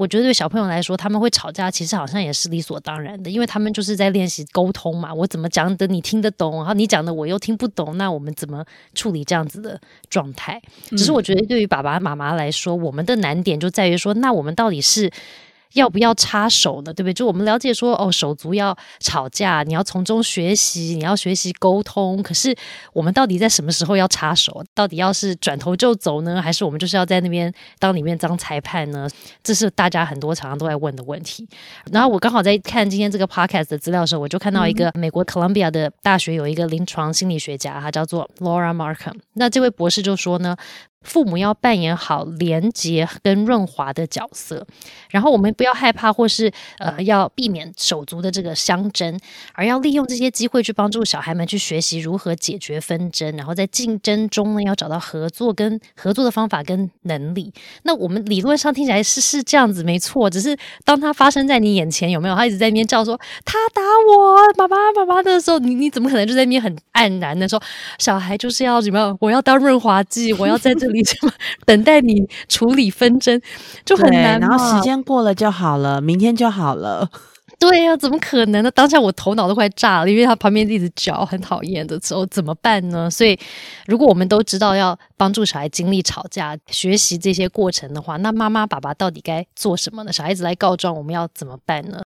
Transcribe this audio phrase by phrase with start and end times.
[0.00, 5.12] 我觉得对小朋友来说，他们会吵架，其实好像也是理所当然的，因为他们就是在练习沟通嘛。
[5.12, 9.78] 我怎么讲的你听得懂，然后你讲的我又听不懂，那我们怎么处理这样子的
[10.08, 10.58] 状态？
[10.92, 15.10] 只是我觉得对于爸爸妈妈来说，我们的难点就在于说，那我们到底是。
[15.74, 16.92] 要不要插手呢？
[16.92, 17.14] 对不对？
[17.14, 22.22] 就我们了解说，哦，手足要吵架，你要从中学习，你要学习沟通。
[22.22, 22.54] 可是
[22.92, 24.64] 我们到底在什么时候要插手？
[24.74, 29.08] 到底要是转头就走呢，还是我们就是要在那边当里面当裁判呢？
[29.42, 31.48] 这是大家很多常常都在问的问题。
[31.92, 39.14] 然后我刚好在看今天这个 podcast 的资料的时候，我就看到一个美国 Columbia 的大学有一个临床心理学家，他叫做 Laura Markham。
[39.34, 40.56] 那这位博士就说呢。
[41.02, 44.66] 父母要扮演好连接跟润滑的角色，
[45.08, 49.18] 然后我们不要害怕，或是呃要避免手足的这个相争，
[49.54, 57.50] 而要利用这些机会去帮助小孩们去学习如何解决纷争，然后在竞争中呢要找到合作跟合作的方法跟能力。
[57.84, 60.28] 那我们理论上听起来是是这样子，没错。
[60.28, 60.54] 只是
[60.84, 62.34] 当它发生在你眼前，有没有？
[62.34, 67.60] 他一直在那边叫说他打我，爸爸爸爸的时候，你你怎么可能就在那边很黯然的说
[67.98, 69.16] 小孩就是要怎么样？
[69.18, 70.89] 我要当润滑剂，我要在这。
[70.90, 71.32] 你什么
[71.64, 73.40] 等待你处理纷争
[73.84, 77.08] 就很难，然后时间过了就好了，明天就好了。
[77.58, 78.70] 对呀，怎么可能呢？
[78.70, 83.10] 当下我头脑都快炸了，因为他旁边一直叫，很讨厌的时候怎么办呢？
[83.10, 83.38] 所以，
[83.86, 90.12] 如果我们都知道要帮助小孩经历吵架、学习这些过程的话，那妈妈、爸爸到底该做什么呢？
[90.12, 92.00] 小孩子来告状，我们要怎么办呢？